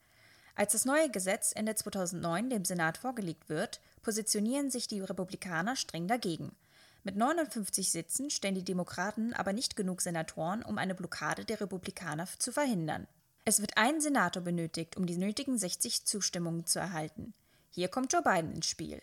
Als 0.57 0.73
das 0.73 0.87
neue 0.87 1.11
Gesetz 1.11 1.53
Ende 1.55 1.75
2009 1.75 2.49
dem 2.49 2.65
Senat 2.65 2.97
vorgelegt 2.97 3.51
wird, 3.51 3.79
positionieren 4.03 4.71
sich 4.71 4.89
die 4.89 5.01
Republikaner 5.01 5.77
streng 5.77 6.09
dagegen. 6.09 6.57
Mit 7.05 7.15
59 7.15 7.93
Sitzen 7.93 8.31
stellen 8.31 8.55
die 8.55 8.65
Demokraten 8.65 9.35
aber 9.35 9.53
nicht 9.53 9.77
genug 9.77 10.01
Senatoren, 10.01 10.63
um 10.63 10.79
eine 10.79 10.95
Blockade 10.95 11.45
der 11.45 11.61
Republikaner 11.61 12.27
zu 12.39 12.53
verhindern. 12.53 13.07
Es 13.45 13.61
wird 13.61 13.77
ein 13.77 14.01
Senator 14.01 14.43
benötigt, 14.43 14.97
um 14.97 15.05
die 15.05 15.19
nötigen 15.19 15.59
60 15.59 16.07
Zustimmungen 16.07 16.65
zu 16.65 16.79
erhalten. 16.79 17.35
Hier 17.71 17.89
kommt 17.89 18.13
Joe 18.15 18.23
Biden 18.23 18.53
ins 18.53 18.67
Spiel. 18.67 19.03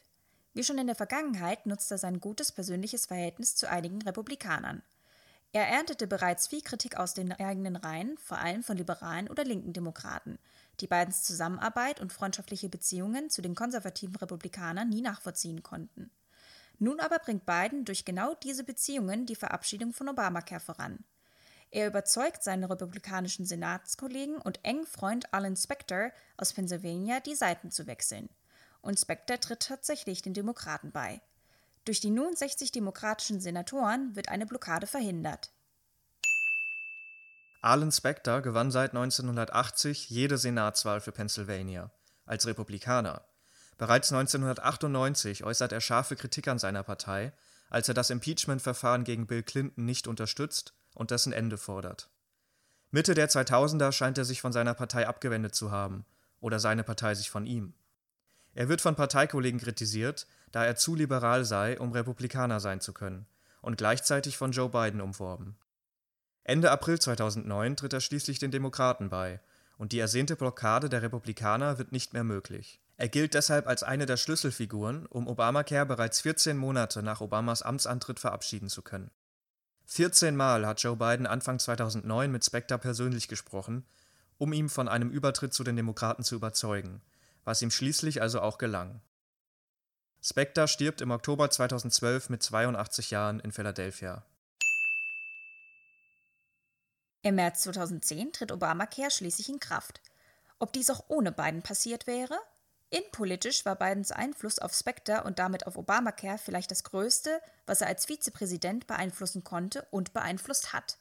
Wie 0.55 0.63
schon 0.63 0.79
in 0.79 0.87
der 0.87 0.95
Vergangenheit 0.95 1.67
nutzt 1.67 1.91
er 1.91 1.99
sein 1.99 2.19
gutes 2.19 2.51
persönliches 2.51 3.05
Verhältnis 3.05 3.55
zu 3.55 3.69
einigen 3.69 4.01
Republikanern. 4.01 4.81
Er 5.55 5.67
erntete 5.67 6.07
bereits 6.07 6.47
viel 6.47 6.61
Kritik 6.61 6.97
aus 6.97 7.13
den 7.13 7.31
eigenen 7.31 7.75
Reihen, 7.75 8.17
vor 8.17 8.39
allem 8.39 8.63
von 8.63 8.75
liberalen 8.75 9.29
oder 9.29 9.45
linken 9.45 9.71
Demokraten, 9.71 10.39
die 10.79 10.87
Bidens 10.87 11.23
Zusammenarbeit 11.23 11.99
und 11.99 12.11
freundschaftliche 12.11 12.69
Beziehungen 12.69 13.29
zu 13.29 13.41
den 13.41 13.55
konservativen 13.55 14.15
Republikanern 14.15 14.89
nie 14.89 15.01
nachvollziehen 15.01 15.63
konnten. 15.63 16.11
Nun 16.79 16.99
aber 16.99 17.19
bringt 17.19 17.45
Biden 17.45 17.85
durch 17.85 18.05
genau 18.05 18.35
diese 18.35 18.63
Beziehungen 18.63 19.25
die 19.25 19.35
Verabschiedung 19.35 19.93
von 19.93 20.09
Obamacare 20.09 20.59
voran. 20.59 21.03
Er 21.71 21.87
überzeugt 21.87 22.43
seine 22.43 22.69
republikanischen 22.69 23.45
Senatskollegen 23.45 24.37
und 24.37 24.59
engen 24.63 24.85
Freund 24.85 25.33
Alan 25.33 25.55
Specter 25.55 26.11
aus 26.37 26.53
Pennsylvania, 26.53 27.19
die 27.19 27.35
Seiten 27.35 27.71
zu 27.71 27.87
wechseln. 27.87 28.29
Und 28.81 28.99
Specter 28.99 29.39
tritt 29.39 29.61
tatsächlich 29.61 30.21
den 30.21 30.33
Demokraten 30.33 30.91
bei. 30.91 31.21
Durch 31.85 31.99
die 31.99 32.11
nun 32.11 32.35
60 32.35 32.71
demokratischen 32.71 33.39
Senatoren 33.39 34.15
wird 34.15 34.29
eine 34.29 34.45
Blockade 34.45 34.87
verhindert. 34.87 35.51
Alan 37.63 37.93
Specter 37.93 38.41
gewann 38.41 38.71
seit 38.71 38.91
1980 38.91 40.09
jede 40.09 40.37
Senatswahl 40.37 40.99
für 40.99 41.13
Pennsylvania 41.13 41.91
als 42.25 42.45
Republikaner. 42.45 43.21
Bereits 43.77 44.11
1998 44.11 45.45
äußert 45.45 45.71
er 45.71 45.79
scharfe 45.79 46.17
Kritik 46.17 46.49
an 46.49 46.59
seiner 46.59 46.83
Partei, 46.83 47.31
als 47.69 47.87
er 47.87 47.93
das 47.93 48.09
Impeachment-Verfahren 48.09 49.05
gegen 49.05 49.27
Bill 49.27 49.43
Clinton 49.43 49.85
nicht 49.85 50.09
unterstützt 50.09 50.73
und 50.93 51.11
dessen 51.11 51.31
Ende 51.31 51.57
fordert. 51.57 52.09
Mitte 52.91 53.13
der 53.13 53.29
2000er 53.29 53.93
scheint 53.93 54.17
er 54.17 54.25
sich 54.25 54.41
von 54.41 54.51
seiner 54.51 54.73
Partei 54.73 55.07
abgewendet 55.07 55.55
zu 55.55 55.71
haben 55.71 56.05
oder 56.41 56.59
seine 56.59 56.83
Partei 56.83 57.15
sich 57.15 57.29
von 57.29 57.45
ihm. 57.45 57.75
Er 58.53 58.67
wird 58.67 58.81
von 58.81 58.95
Parteikollegen 58.95 59.61
kritisiert, 59.61 60.27
da 60.51 60.65
er 60.65 60.75
zu 60.75 60.95
liberal 60.95 61.45
sei, 61.45 61.79
um 61.79 61.93
Republikaner 61.93 62.59
sein 62.59 62.81
zu 62.81 62.91
können, 62.91 63.25
und 63.61 63.77
gleichzeitig 63.77 64.37
von 64.37 64.51
Joe 64.51 64.67
Biden 64.67 64.99
umworben. 64.99 65.55
Ende 66.43 66.71
April 66.71 66.99
2009 66.99 67.77
tritt 67.77 67.93
er 67.93 68.01
schließlich 68.01 68.39
den 68.39 68.51
Demokraten 68.51 69.09
bei, 69.09 69.39
und 69.77 69.91
die 69.91 69.99
ersehnte 69.99 70.35
Blockade 70.35 70.89
der 70.89 71.01
Republikaner 71.01 71.77
wird 71.77 71.91
nicht 71.91 72.13
mehr 72.13 72.23
möglich. 72.23 72.81
Er 72.97 73.09
gilt 73.09 73.33
deshalb 73.33 73.67
als 73.67 73.81
eine 73.83 74.05
der 74.05 74.17
Schlüsselfiguren, 74.17 75.05
um 75.07 75.27
Obamacare 75.27 75.85
bereits 75.85 76.21
14 76.21 76.57
Monate 76.57 77.01
nach 77.01 77.21
Obamas 77.21 77.61
Amtsantritt 77.61 78.19
verabschieden 78.19 78.69
zu 78.69 78.81
können. 78.81 79.09
14 79.85 80.35
Mal 80.35 80.65
hat 80.65 80.81
Joe 80.81 80.95
Biden 80.95 81.25
Anfang 81.25 81.59
2009 81.59 82.31
mit 82.31 82.45
Specter 82.45 82.77
persönlich 82.77 83.27
gesprochen, 83.27 83.85
um 84.37 84.53
ihn 84.53 84.69
von 84.69 84.87
einem 84.87 85.09
Übertritt 85.09 85.53
zu 85.53 85.63
den 85.63 85.75
Demokraten 85.75 86.23
zu 86.23 86.35
überzeugen, 86.35 87.01
was 87.43 87.61
ihm 87.61 87.71
schließlich 87.71 88.21
also 88.21 88.41
auch 88.41 88.57
gelang. 88.57 89.01
Specter 90.21 90.67
stirbt 90.67 91.01
im 91.01 91.11
Oktober 91.11 91.49
2012 91.49 92.29
mit 92.29 92.43
82 92.43 93.11
Jahren 93.11 93.39
in 93.39 93.51
Philadelphia. 93.51 94.23
Im 97.25 97.35
März 97.35 97.61
2010 97.61 98.33
tritt 98.33 98.51
Obamacare 98.51 99.09
schließlich 99.09 99.47
in 99.47 99.61
Kraft. 99.61 100.01
Ob 100.59 100.73
dies 100.73 100.89
auch 100.89 101.05
ohne 101.07 101.31
Biden 101.31 101.61
passiert 101.61 102.05
wäre? 102.05 102.37
Innenpolitisch 102.89 103.65
war 103.65 103.77
Bidens 103.77 104.11
Einfluss 104.11 104.59
auf 104.59 104.73
Specter 104.73 105.23
und 105.23 105.39
damit 105.39 105.65
auf 105.65 105.77
Obamacare 105.77 106.37
vielleicht 106.37 106.69
das 106.69 106.83
größte, 106.83 107.41
was 107.65 107.79
er 107.79 107.87
als 107.87 108.05
Vizepräsident 108.05 108.87
beeinflussen 108.87 109.45
konnte 109.45 109.87
und 109.89 110.11
beeinflusst 110.11 110.73
hat. 110.73 110.97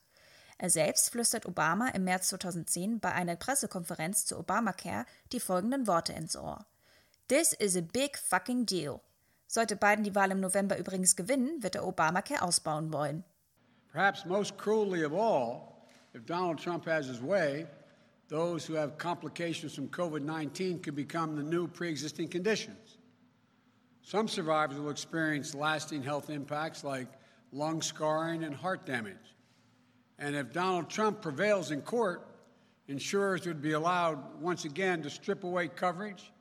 Er 0.58 0.70
selbst 0.70 1.10
flüstert 1.10 1.44
Obama 1.44 1.88
im 1.88 2.04
März 2.04 2.28
2010 2.28 3.00
bei 3.00 3.10
einer 3.10 3.34
Pressekonferenz 3.34 4.24
zu 4.24 4.38
Obamacare 4.38 5.06
die 5.32 5.40
folgenden 5.40 5.88
Worte 5.88 6.12
ins 6.12 6.36
Ohr. 6.36 6.64
This 7.26 7.52
is 7.52 7.76
a 7.76 7.80
big 7.80 8.16
fucking 8.16 8.64
deal. 8.64 9.00
Sollte 9.48 9.74
Biden 9.74 10.04
die 10.04 10.14
Wahl 10.14 10.30
im 10.30 10.38
November 10.38 10.78
übrigens 10.78 11.16
gewinnen, 11.16 11.64
wird 11.64 11.74
er 11.74 11.84
Obamacare 11.84 12.42
ausbauen 12.42 12.92
wollen. 12.92 13.24
Perhaps 13.90 14.24
most 14.24 14.56
cruelly 14.56 15.04
of 15.04 15.12
all, 15.12 15.71
if 16.14 16.26
Donald 16.26 16.58
Trump 16.58 16.84
has 16.84 17.06
his 17.06 17.20
way, 17.20 17.66
those 18.28 18.64
who 18.64 18.74
have 18.74 18.98
complications 18.98 19.74
from 19.74 19.88
COVID 19.88 20.22
19 20.22 20.80
could 20.80 20.94
become 20.94 21.36
the 21.36 21.42
new 21.42 21.66
pre 21.66 21.88
existing 21.88 22.28
conditions. 22.28 22.98
Some 24.02 24.28
survivors 24.28 24.78
will 24.78 24.90
experience 24.90 25.54
lasting 25.54 26.02
health 26.02 26.30
impacts 26.30 26.82
like 26.82 27.08
lung 27.52 27.82
scarring 27.82 28.44
and 28.44 28.54
heart 28.54 28.86
damage. 28.86 29.16
And 30.18 30.34
if 30.34 30.52
Donald 30.52 30.88
Trump 30.88 31.20
prevails 31.20 31.70
in 31.70 31.82
court, 31.82 32.26
insurers 32.88 33.46
would 33.46 33.62
be 33.62 33.72
allowed 33.72 34.40
once 34.40 34.64
again 34.64 35.02
to 35.02 35.10
strip 35.10 35.44
away 35.44 35.68
coverage, 35.68 36.32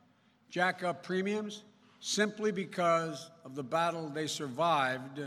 jack 0.49 0.83
up 0.83 1.03
premiums, 1.03 1.63
simply 1.99 2.51
because 2.51 3.29
of 3.45 3.55
the 3.55 3.63
battle 3.63 4.09
they 4.09 4.27
survived 4.27 5.21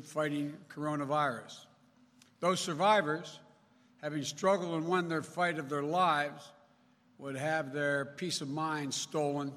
fighting 0.00 0.56
coronavirus. 0.68 1.66
Those 2.42 2.60
survivors 2.60 3.40
having 4.02 4.24
struggled 4.24 4.74
and 4.74 4.88
won 4.88 5.08
their 5.08 5.22
fight 5.22 5.58
of 5.58 5.68
their 5.68 5.82
lives, 5.82 6.52
would 7.18 7.36
have 7.36 7.72
their 7.72 8.04
peace 8.16 8.42
of 8.42 8.48
mind 8.48 8.92
stolen 8.92 9.52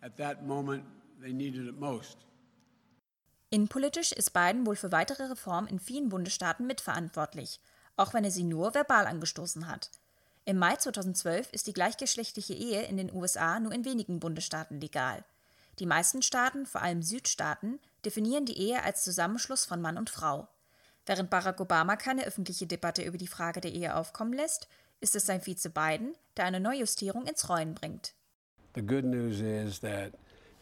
at 0.00 0.16
that 0.16 0.46
moment 0.46 0.84
they 1.20 1.32
needed 1.32 1.66
it 1.66 1.78
most. 1.78 2.16
Innenpolitisch 3.50 4.12
ist 4.12 4.32
Biden 4.32 4.64
wohl 4.66 4.76
für 4.76 4.92
weitere 4.92 5.24
Reformen 5.24 5.68
in 5.68 5.80
vielen 5.80 6.08
Bundesstaaten 6.08 6.66
mitverantwortlich, 6.66 7.60
auch 7.96 8.14
wenn 8.14 8.22
er 8.22 8.30
sie 8.30 8.44
nur 8.44 8.74
verbal 8.74 9.06
angestoßen 9.06 9.66
hat. 9.66 9.90
Im 10.44 10.58
Mai 10.58 10.76
2012 10.76 11.52
ist 11.52 11.66
die 11.66 11.72
gleichgeschlechtliche 11.72 12.54
Ehe 12.54 12.82
in 12.82 12.96
den 12.96 13.12
USA 13.12 13.58
nur 13.58 13.72
in 13.72 13.84
wenigen 13.84 14.20
Bundesstaaten 14.20 14.80
legal. 14.80 15.24
Die 15.78 15.86
meisten 15.86 16.22
Staaten, 16.22 16.66
vor 16.66 16.82
allem 16.82 17.02
Südstaaten, 17.02 17.80
definieren 18.04 18.44
die 18.44 18.58
Ehe 18.58 18.82
als 18.82 19.02
Zusammenschluss 19.02 19.64
von 19.64 19.80
Mann 19.80 19.98
und 19.98 20.10
Frau. 20.10 20.46
Während 21.08 21.30
Barack 21.30 21.58
Obama 21.58 21.96
keine 21.96 22.26
öffentliche 22.26 22.66
Debatte 22.66 23.02
über 23.02 23.16
die 23.16 23.28
Frage 23.28 23.62
der 23.62 23.72
Ehe 23.72 23.96
aufkommen 23.96 24.34
lässt, 24.34 24.68
ist 25.00 25.16
es 25.16 25.24
sein 25.24 25.40
Vize 25.40 25.70
Biden, 25.70 26.14
der 26.36 26.44
eine 26.44 26.60
Neujustierung 26.60 27.24
ins 27.26 27.48
Rollen 27.48 27.74
bringt. 27.74 28.14
The 28.74 28.82
good 28.82 29.06
news 29.06 29.40
is 29.40 29.80
that 29.80 30.12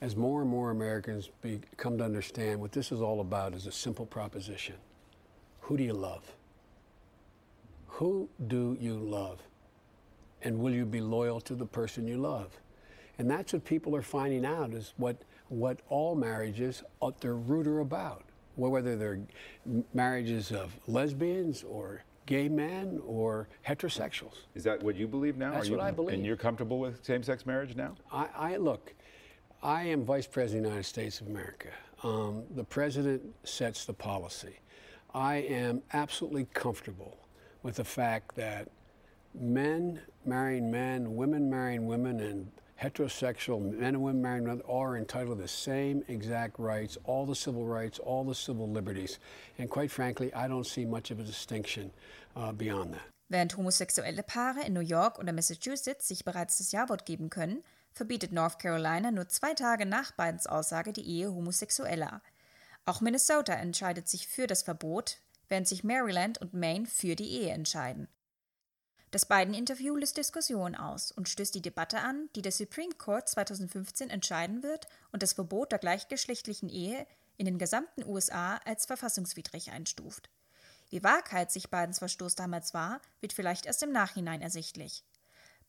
as 0.00 0.14
more 0.14 0.42
and 0.42 0.48
more 0.50 0.70
Americans 0.70 1.28
be, 1.42 1.60
come 1.76 1.98
to 1.98 2.04
understand 2.04 2.60
what 2.60 2.70
this 2.70 2.92
is 2.92 3.00
all 3.00 3.20
about 3.20 3.56
is 3.56 3.66
a 3.66 3.72
simple 3.72 4.06
proposition. 4.06 4.76
Who 5.62 5.76
do 5.76 5.82
you 5.82 5.94
love? 5.94 6.22
Who 7.98 8.28
do 8.46 8.76
you 8.80 8.94
love? 8.94 9.40
And 10.44 10.60
will 10.60 10.72
you 10.72 10.86
be 10.86 11.00
loyal 11.00 11.40
to 11.40 11.56
the 11.56 11.66
person 11.66 12.06
you 12.06 12.18
love? 12.18 12.60
And 13.18 13.28
that's 13.28 13.52
what 13.52 13.64
people 13.64 13.96
are 13.96 14.02
finding 14.02 14.46
out 14.46 14.72
is 14.72 14.94
what, 14.96 15.16
what 15.48 15.80
all 15.88 16.14
marriages, 16.14 16.84
uh, 17.02 17.10
their 17.20 17.34
root 17.34 17.66
are 17.66 17.80
about 17.80 18.25
whether 18.56 18.96
they're 18.96 19.20
marriages 19.94 20.50
of 20.50 20.74
lesbians 20.86 21.62
or 21.62 22.02
gay 22.26 22.48
men 22.48 23.00
or 23.06 23.48
heterosexuals. 23.66 24.46
Is 24.54 24.64
that 24.64 24.82
what 24.82 24.96
you 24.96 25.06
believe 25.06 25.36
now? 25.36 25.52
That's 25.52 25.68
you, 25.68 25.76
what 25.76 25.84
I 25.84 25.90
believe. 25.90 26.14
And 26.14 26.26
you're 26.26 26.36
comfortable 26.36 26.80
with 26.80 27.04
same-sex 27.04 27.46
marriage 27.46 27.76
now? 27.76 27.94
I, 28.12 28.28
I 28.36 28.56
look. 28.56 28.94
I 29.62 29.84
am 29.84 30.04
Vice 30.04 30.26
President 30.26 30.66
of 30.66 30.70
the 30.70 30.74
United 30.74 30.88
States 30.88 31.20
of 31.20 31.28
America. 31.28 31.68
Um, 32.02 32.44
the 32.54 32.64
President 32.64 33.22
sets 33.44 33.84
the 33.84 33.94
policy. 33.94 34.58
I 35.14 35.36
am 35.36 35.82
absolutely 35.92 36.46
comfortable 36.52 37.18
with 37.62 37.76
the 37.76 37.84
fact 37.84 38.34
that 38.36 38.68
men 39.34 40.00
marrying 40.24 40.70
men, 40.70 41.14
women 41.14 41.48
marrying 41.48 41.86
women, 41.86 42.20
and 42.20 42.50
heterosexual 42.82 43.60
men 43.60 43.94
and 43.94 44.02
women 44.02 44.22
married 44.22 44.44
men 44.44 44.62
are 44.68 44.96
entitled 44.96 45.38
to 45.38 45.42
the 45.42 45.48
same 45.48 46.02
exact 46.08 46.58
rights, 46.58 46.98
all 47.04 47.26
the 47.26 47.34
civil 47.34 47.66
rights, 47.66 47.98
all 47.98 48.24
the 48.24 48.34
civil 48.34 48.70
liberties. 48.70 49.18
And 49.58 49.70
quite 49.70 49.90
frankly, 49.90 50.32
I 50.34 50.48
don't 50.48 50.66
see 50.66 50.84
much 50.84 51.10
of 51.10 51.18
a 51.18 51.24
distinction 51.24 51.90
uh, 52.36 52.52
beyond 52.52 52.94
that. 52.94 53.02
Während 53.28 53.56
homosexuelle 53.56 54.22
Paare 54.22 54.64
in 54.64 54.72
New 54.72 54.80
York 54.80 55.18
oder 55.18 55.32
Massachusetts 55.32 56.06
sich 56.06 56.24
bereits 56.24 56.58
das 56.58 56.70
Ja-Wort 56.70 57.06
geben 57.06 57.28
können, 57.28 57.64
verbietet 57.92 58.32
North 58.32 58.58
Carolina 58.58 59.10
nur 59.10 59.28
zwei 59.28 59.54
Tage 59.54 59.84
nach 59.84 60.12
Bidens 60.12 60.46
Aussage 60.46 60.92
die 60.92 61.06
Ehe 61.06 61.32
Homosexueller. 61.32 62.22
Auch 62.84 63.00
Minnesota 63.00 63.54
entscheidet 63.54 64.06
sich 64.06 64.28
für 64.28 64.46
das 64.46 64.62
Verbot, 64.62 65.18
während 65.48 65.66
sich 65.66 65.82
Maryland 65.82 66.40
und 66.40 66.54
Maine 66.54 66.86
für 66.86 67.16
die 67.16 67.30
Ehe 67.30 67.50
entscheiden. 67.50 68.06
Das 69.16 69.24
Biden-Interview 69.24 69.96
löst 69.96 70.18
Diskussion 70.18 70.74
aus 70.74 71.10
und 71.10 71.26
stößt 71.26 71.54
die 71.54 71.62
Debatte 71.62 72.00
an, 72.00 72.28
die 72.36 72.42
der 72.42 72.52
Supreme 72.52 72.92
Court 72.92 73.26
2015 73.26 74.10
entscheiden 74.10 74.62
wird 74.62 74.88
und 75.10 75.22
das 75.22 75.32
Verbot 75.32 75.72
der 75.72 75.78
gleichgeschlechtlichen 75.78 76.68
Ehe 76.68 77.06
in 77.38 77.46
den 77.46 77.56
gesamten 77.56 78.04
USA 78.04 78.58
als 78.66 78.84
verfassungswidrig 78.84 79.70
einstuft. 79.70 80.28
Wie 80.90 81.02
waghalsig 81.02 81.70
Bidens 81.70 82.00
Verstoß 82.00 82.34
damals 82.34 82.74
war, 82.74 83.00
wird 83.22 83.32
vielleicht 83.32 83.64
erst 83.64 83.82
im 83.82 83.90
Nachhinein 83.90 84.42
ersichtlich. 84.42 85.02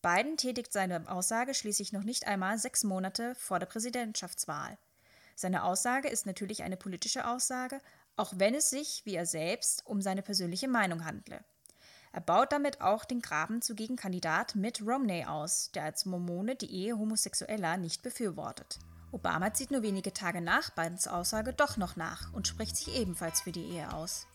Biden 0.02 0.36
tätigt 0.36 0.74
seine 0.74 1.10
Aussage 1.10 1.54
schließlich 1.54 1.94
noch 1.94 2.04
nicht 2.04 2.28
einmal 2.28 2.58
sechs 2.58 2.84
Monate 2.84 3.34
vor 3.36 3.60
der 3.60 3.68
Präsidentschaftswahl. 3.68 4.78
Seine 5.38 5.64
Aussage 5.64 6.10
ist 6.10 6.26
natürlich 6.26 6.64
eine 6.64 6.76
politische 6.76 7.26
Aussage, 7.26 7.80
auch 8.18 8.34
wenn 8.36 8.56
es 8.56 8.70
sich, 8.70 9.04
wie 9.06 9.16
er 9.16 9.26
selbst, 9.26 9.86
um 9.86 10.02
seine 10.02 10.22
persönliche 10.22 10.68
Meinung 10.68 11.06
handle. 11.06 11.46
Er 12.12 12.22
baut 12.22 12.52
damit 12.52 12.82
auch 12.82 13.06
den 13.06 13.22
Graben 13.22 13.62
zu 13.62 13.76
Gegenkandidat 13.76 14.56
Mitt 14.56 14.82
Romney 14.82 15.26
aus, 15.26 15.72
der 15.74 15.84
als 15.84 16.06
Mormone 16.06 16.56
die 16.56 16.72
Ehe 16.72 16.98
Homosexueller 16.98 17.78
nicht 17.78 18.02
befürwortet. 18.02 18.80
Obama 19.12 19.54
zieht 19.54 19.72
nur 19.72 19.84
wenige 19.84 20.14
Tage 20.14 20.42
nach 20.42 20.70
Bidens 20.72 21.08
Aussage 21.08 21.54
doch 21.54 21.78
noch 21.78 21.96
nach 21.96 22.34
und 22.34 22.48
spricht 22.48 22.76
sich 22.76 22.96
ebenfalls 22.96 23.42
für 23.42 23.52
die 23.52 23.66
Ehe 23.66 23.94
aus. 23.94 24.28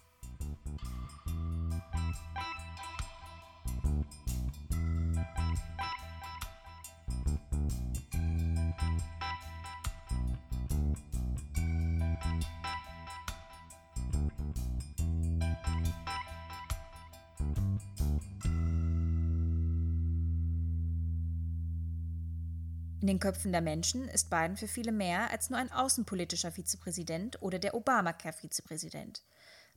Den 23.12 23.20
Köpfen 23.20 23.52
der 23.52 23.60
Menschen 23.60 24.08
ist 24.08 24.30
Biden 24.30 24.56
für 24.56 24.66
viele 24.66 24.90
mehr 24.90 25.30
als 25.30 25.50
nur 25.50 25.58
ein 25.58 25.70
außenpolitischer 25.70 26.50
Vizepräsident 26.50 27.42
oder 27.42 27.58
der 27.58 27.74
Obamacare-Vizepräsident. 27.74 29.22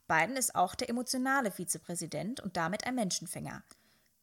Biden 0.08 0.38
ist 0.38 0.56
auch 0.56 0.74
der 0.74 0.90
emotionale 0.90 1.52
Vizepräsident 1.52 2.40
und 2.40 2.56
damit 2.56 2.88
ein 2.88 2.96
Menschenfänger. 2.96 3.62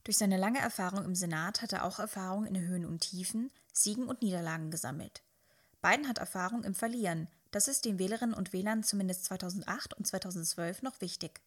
Durch 0.04 0.16
seine 0.16 0.38
lange 0.38 0.60
Erfahrung 0.60 1.04
im 1.04 1.14
Senat 1.14 1.60
hat 1.60 1.74
er 1.74 1.84
auch 1.84 1.98
Erfahrung 1.98 2.46
in 2.46 2.58
Höhen 2.58 2.86
und 2.86 3.00
Tiefen, 3.00 3.50
Siegen 3.70 4.06
und 4.06 4.22
Niederlagen 4.22 4.70
gesammelt. 4.70 5.22
Biden 5.82 6.08
hat 6.08 6.16
Erfahrung 6.16 6.64
im 6.64 6.74
Verlieren. 6.74 7.28
Das 7.50 7.68
ist 7.68 7.84
den 7.84 7.98
Wählerinnen 7.98 8.34
und 8.34 8.54
Wählern 8.54 8.82
zumindest 8.82 9.26
2008 9.26 9.92
und 9.92 10.06
2012 10.06 10.80
noch 10.80 11.02
wichtig. 11.02 11.42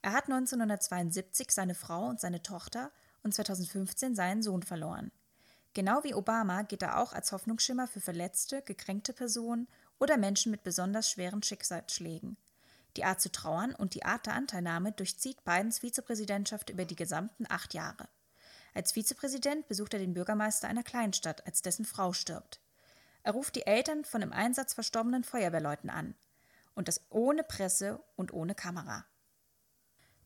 Er 0.00 0.12
hat 0.12 0.26
1972 0.26 1.50
seine 1.50 1.74
Frau 1.74 2.06
und 2.06 2.20
seine 2.20 2.44
Tochter 2.44 2.92
und 3.24 3.34
2015 3.34 4.14
seinen 4.14 4.44
Sohn 4.44 4.62
verloren. 4.62 5.10
Genau 5.72 6.02
wie 6.02 6.14
Obama 6.14 6.62
geht 6.62 6.82
er 6.82 6.98
auch 6.98 7.12
als 7.12 7.30
Hoffnungsschimmer 7.30 7.86
für 7.86 8.00
verletzte, 8.00 8.62
gekränkte 8.62 9.12
Personen 9.12 9.68
oder 9.98 10.16
Menschen 10.16 10.50
mit 10.50 10.64
besonders 10.64 11.10
schweren 11.10 11.42
Schicksalsschlägen. 11.42 12.36
Die 12.96 13.04
Art 13.04 13.20
zu 13.20 13.30
trauern 13.30 13.74
und 13.74 13.94
die 13.94 14.04
Art 14.04 14.26
der 14.26 14.34
Anteilnahme 14.34 14.90
durchzieht 14.90 15.44
Bidens 15.44 15.78
Vizepräsidentschaft 15.78 16.70
über 16.70 16.84
die 16.84 16.96
gesamten 16.96 17.46
acht 17.48 17.72
Jahre. 17.72 18.08
Als 18.74 18.92
Vizepräsident 18.92 19.68
besucht 19.68 19.94
er 19.94 20.00
den 20.00 20.14
Bürgermeister 20.14 20.66
einer 20.66 20.82
Kleinstadt, 20.82 21.46
als 21.46 21.62
dessen 21.62 21.84
Frau 21.84 22.12
stirbt. 22.12 22.60
Er 23.22 23.32
ruft 23.32 23.54
die 23.54 23.66
Eltern 23.66 24.04
von 24.04 24.22
im 24.22 24.32
Einsatz 24.32 24.74
verstorbenen 24.74 25.22
Feuerwehrleuten 25.22 25.90
an. 25.90 26.14
Und 26.74 26.88
das 26.88 27.00
ohne 27.10 27.44
Presse 27.44 28.02
und 28.16 28.32
ohne 28.32 28.54
Kamera 28.54 29.04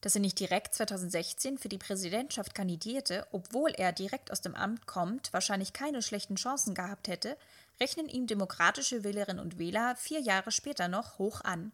dass 0.05 0.15
er 0.15 0.21
nicht 0.21 0.39
direkt 0.39 0.75
2016 0.75 1.57
für 1.57 1.71
die 1.71 1.79
Präsidentschaft 1.79 2.55
kandidierte, 2.55 3.27
obwohl 3.33 3.71
er 3.71 3.91
direkt 3.91 4.31
aus 4.31 4.43
dem 4.43 4.55
Amt 4.55 4.87
kommt, 4.87 5.33
wahrscheinlich 5.33 5.73
keine 5.73 6.03
schlechten 6.03 6.37
Chancen 6.37 6.75
gehabt 6.75 7.09
hätte, 7.09 7.39
rechnen 7.81 8.11
ihm 8.11 8.27
demokratische 8.27 9.03
Wählerinnen 9.03 9.43
und 9.43 9.59
Wähler 9.59 9.97
vier 9.97 10.21
Jahre 10.21 10.53
später 10.53 10.89
noch 10.89 11.17
hoch 11.17 11.41
an. 11.41 11.73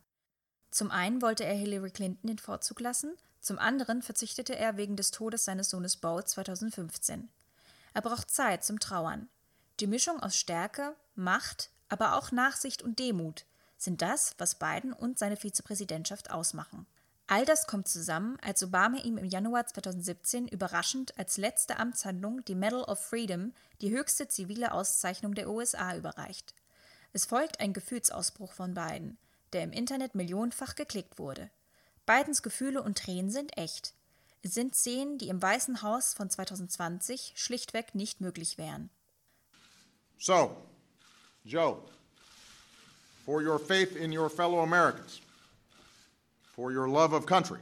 Zum 0.71 0.93
einen 0.93 1.23
wollte 1.23 1.45
er 1.45 1.55
Hillary 1.55 1.91
Clinton 1.91 2.29
den 2.29 2.39
Vorzug 2.39 2.79
lassen, 2.79 3.17
zum 3.41 3.59
anderen 3.59 4.01
verzichtete 4.01 4.55
er 4.55 4.77
wegen 4.77 4.95
des 4.95 5.11
Todes 5.11 5.45
seines 5.45 5.69
Sohnes 5.69 5.97
Bo 5.97 6.23
2015. 6.23 7.29
Er 7.95 8.01
braucht 8.01 8.31
Zeit 8.31 8.63
zum 8.63 8.79
Trauern. 8.79 9.29
Die 9.81 9.89
Mischung 9.89 10.23
aus 10.23 10.37
Stärke, 10.37 10.95
Macht, 11.17 11.71
aber 11.89 12.15
auch 12.15 12.31
Nachsicht 12.31 12.81
und 12.81 13.01
Demut 13.01 13.45
sind 13.77 14.03
das, 14.03 14.37
was 14.39 14.55
Biden 14.55 14.93
und 14.93 15.19
seine 15.19 15.37
Vizepräsidentschaft 15.37 16.31
ausmachen. 16.31 16.87
All 17.33 17.45
das 17.45 17.69
kommt 17.69 17.87
zusammen, 17.87 18.37
als 18.43 18.61
Obama 18.61 18.99
ihm 18.99 19.17
im 19.17 19.25
Januar 19.25 19.65
2017 19.65 20.49
überraschend 20.49 21.17
als 21.17 21.37
letzte 21.37 21.79
Amtshandlung 21.79 22.45
die 22.47 22.57
Medal 22.57 22.83
of 22.83 22.99
Freedom, 22.99 23.53
die 23.81 23.93
höchste 23.93 24.27
zivile 24.27 24.73
Auszeichnung 24.73 25.37
der 25.37 25.49
USA, 25.49 25.97
überreicht. 25.97 26.55
Es 27.13 27.27
folgt 27.27 27.61
ein 27.61 27.73
Gefühlsausbruch 27.73 28.53
von 28.53 28.75
Biden, 28.75 29.17
der 29.53 29.63
im 29.63 29.71
Internet 29.71 30.17
millionenfach 30.17 30.75
geklickt 30.75 31.21
wurde. 31.21 31.51
Bidens 32.05 32.43
Gefühle 32.43 32.83
und 32.83 32.99
Tränen 32.99 33.31
sind 33.31 33.57
echt. 33.57 33.95
Es 34.43 34.55
sind 34.55 34.75
Szenen, 34.75 35.17
die 35.19 35.29
im 35.29 35.41
Weißen 35.41 35.83
Haus 35.83 36.15
von 36.15 36.29
2020 36.29 37.35
schlichtweg 37.37 37.95
nicht 37.95 38.21
möglich 38.21 38.59
wären. 38.59 38.91
So, 40.19 40.57
Joe, 41.45 41.81
for 43.25 43.41
your 43.41 43.61
faith 43.61 43.95
in 43.95 44.11
your 44.19 44.29
fellow 44.29 44.61
Americans. 44.65 45.21
For 46.61 46.73
your 46.73 46.91
love 46.91 47.15
of 47.15 47.25
country, 47.25 47.59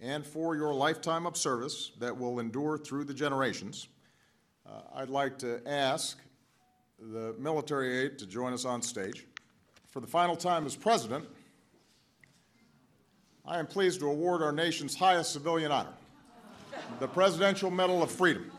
and 0.00 0.24
for 0.24 0.56
your 0.56 0.72
lifetime 0.72 1.26
of 1.26 1.36
service 1.36 1.92
that 1.98 2.18
will 2.18 2.38
endure 2.40 2.78
through 2.78 3.04
the 3.04 3.12
generations. 3.12 3.88
Uh, 4.66 4.80
I'd 4.94 5.10
like 5.10 5.36
to 5.40 5.60
ask 5.68 6.18
the 6.98 7.34
military 7.38 7.98
aide 7.98 8.18
to 8.20 8.26
join 8.26 8.54
us 8.54 8.64
on 8.64 8.80
stage. 8.80 9.26
For 9.88 10.00
the 10.00 10.06
final 10.06 10.36
time 10.36 10.64
as 10.64 10.74
president, 10.74 11.26
I 13.44 13.58
am 13.58 13.66
pleased 13.66 14.00
to 14.00 14.06
award 14.06 14.40
our 14.40 14.52
nation's 14.52 14.94
highest 14.94 15.30
civilian 15.30 15.70
honor, 15.70 15.92
the 16.98 17.08
Presidential 17.08 17.70
Medal 17.70 18.02
of 18.02 18.10
Freedom. 18.10 18.50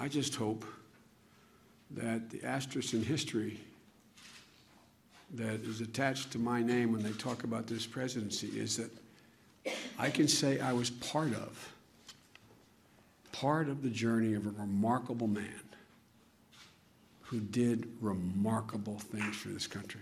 I 0.00 0.08
just 0.08 0.34
hope 0.34 0.64
that 1.90 2.30
the 2.30 2.42
asterisk 2.44 2.94
in 2.94 3.02
history 3.02 3.60
that 5.34 5.60
is 5.60 5.80
attached 5.80 6.30
to 6.32 6.38
my 6.38 6.62
name 6.62 6.92
when 6.92 7.02
they 7.02 7.12
talk 7.12 7.44
about 7.44 7.66
this 7.66 7.86
presidency 7.86 8.48
is 8.48 8.76
that 8.76 8.90
I 9.98 10.10
can 10.10 10.28
say 10.28 10.60
I 10.60 10.72
was 10.72 10.90
part 10.90 11.34
of, 11.34 11.72
part 13.32 13.68
of 13.68 13.82
the 13.82 13.90
journey 13.90 14.34
of 14.34 14.46
a 14.46 14.50
remarkable 14.50 15.28
man 15.28 15.60
who 17.22 17.38
did 17.38 17.86
remarkable 18.00 18.98
things 18.98 19.36
for 19.36 19.48
this 19.48 19.66
country. 19.66 20.00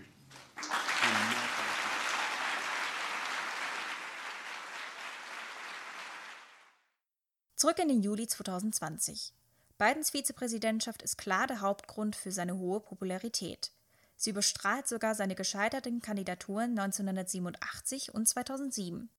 Zurück 7.59 7.79
in 7.79 7.89
den 7.89 8.01
Juli 8.01 8.25
2020. 8.25 9.38
Bidens 9.79 10.09
Vizepräsidentschaft 10.09 11.01
ist 11.03 11.17
klar 11.17 11.47
der 11.47 11.61
Hauptgrund 11.61 12.17
für 12.17 12.33
seine 12.33 12.57
hohe 12.57 12.81
Popularität. 12.81 13.71
Sie 14.17 14.31
überstrahlt 14.31 14.89
sogar 14.89 15.15
seine 15.15 15.35
gescheiterten 15.35 16.01
Kandidaturen 16.01 16.77
1987 16.77 18.13
und 18.13 18.27
2007. 18.27 19.09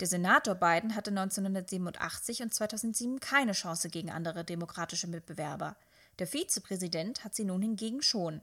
Der 0.00 0.06
Senator 0.06 0.54
Biden 0.54 0.94
hatte 0.94 1.08
1987 1.12 2.42
und 2.42 2.52
2007 2.52 3.20
keine 3.20 3.52
Chance 3.52 3.88
gegen 3.88 4.10
andere 4.10 4.44
demokratische 4.44 5.06
Mitbewerber. 5.06 5.76
Der 6.18 6.26
Vizepräsident 6.26 7.24
hat 7.24 7.34
sie 7.34 7.44
nun 7.44 7.62
hingegen 7.62 8.02
schon. 8.02 8.42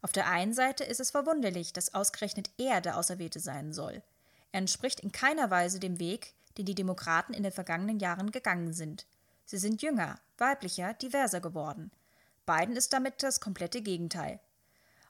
Auf 0.00 0.12
der 0.12 0.30
einen 0.30 0.54
Seite 0.54 0.84
ist 0.84 1.00
es 1.00 1.10
verwunderlich, 1.10 1.74
dass 1.74 1.92
ausgerechnet 1.92 2.48
er 2.56 2.80
der 2.80 2.96
Auserwählte 2.96 3.40
sein 3.40 3.74
soll. 3.74 4.02
Er 4.52 4.60
entspricht 4.60 5.00
in 5.00 5.12
keiner 5.12 5.50
Weise 5.50 5.78
dem 5.78 5.98
Weg, 5.98 6.32
den 6.56 6.64
die 6.64 6.74
Demokraten 6.74 7.34
in 7.34 7.42
den 7.42 7.52
vergangenen 7.52 7.98
Jahren 7.98 8.30
gegangen 8.30 8.72
sind. 8.72 9.04
Sie 9.44 9.58
sind 9.58 9.82
jünger, 9.82 10.18
weiblicher, 10.38 10.94
diverser 10.94 11.40
geworden. 11.40 11.90
Biden 12.46 12.76
ist 12.76 12.92
damit 12.92 13.22
das 13.22 13.40
komplette 13.40 13.82
Gegenteil. 13.82 14.40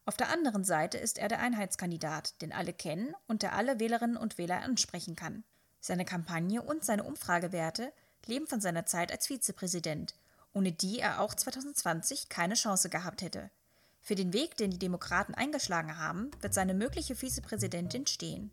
Auf 0.06 0.16
der 0.16 0.28
anderen 0.28 0.64
Seite 0.64 0.98
ist 0.98 1.18
er 1.18 1.28
der 1.28 1.40
Einheitskandidat, 1.40 2.40
den 2.42 2.52
alle 2.52 2.72
kennen 2.72 3.14
und 3.26 3.42
der 3.42 3.54
alle 3.54 3.80
Wählerinnen 3.80 4.16
und 4.16 4.36
Wähler 4.36 4.60
ansprechen 4.62 5.16
kann. 5.16 5.44
Seine 5.80 6.04
Kampagne 6.04 6.62
und 6.62 6.84
seine 6.84 7.04
Umfragewerte 7.04 7.92
leben 8.26 8.46
von 8.46 8.60
seiner 8.60 8.86
Zeit 8.86 9.12
als 9.12 9.26
Vizepräsident, 9.26 10.14
ohne 10.52 10.72
die 10.72 10.98
er 10.98 11.20
auch 11.20 11.34
2020 11.34 12.28
keine 12.28 12.54
Chance 12.54 12.90
gehabt 12.90 13.22
hätte. 13.22 13.50
Für 14.00 14.14
den 14.14 14.34
Weg, 14.34 14.56
den 14.58 14.70
die 14.70 14.78
Demokraten 14.78 15.34
eingeschlagen 15.34 15.98
haben, 15.98 16.30
wird 16.40 16.52
seine 16.52 16.74
mögliche 16.74 17.16
Vizepräsidentin 17.16 18.06
stehen. 18.06 18.50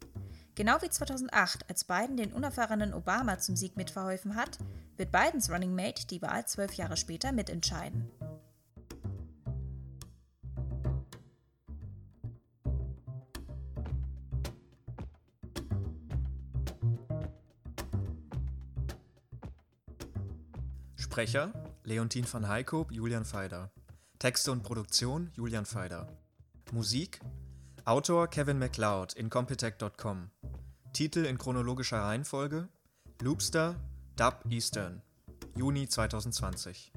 Genau 0.55 0.81
wie 0.81 0.89
2008, 0.89 1.69
als 1.69 1.85
Biden 1.85 2.17
den 2.17 2.33
unerfahrenen 2.33 2.93
Obama 2.93 3.39
zum 3.39 3.55
Sieg 3.55 3.77
mitverholfen 3.77 4.35
hat, 4.35 4.57
wird 4.97 5.11
Bidens 5.11 5.49
Running 5.49 5.73
Mate 5.73 6.07
die 6.07 6.21
Wahl 6.21 6.45
zwölf 6.45 6.73
Jahre 6.73 6.97
später 6.97 7.31
mitentscheiden. 7.31 8.11
Sprecher 20.95 21.51
Leontin 21.83 22.25
van 22.31 22.47
Heikoop, 22.47 22.91
Julian 22.91 23.25
Feider. 23.25 23.71
Texte 24.19 24.51
und 24.51 24.63
Produktion 24.63 25.31
Julian 25.33 25.65
Feider. 25.65 26.07
Musik 26.71 27.19
Autor 27.83 28.27
Kevin 28.27 28.59
MacLeod 28.59 29.13
in 29.13 29.29
Compitech.com. 29.29 30.29
Titel 30.93 31.23
in 31.23 31.38
chronologischer 31.38 31.99
Reihenfolge: 31.99 32.67
Loopster, 33.21 33.80
Dub 34.17 34.43
Eastern. 34.49 35.01
Juni 35.56 35.88
2020. 35.88 36.90